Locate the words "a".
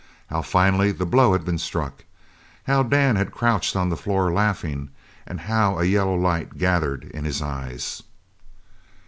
5.77-5.83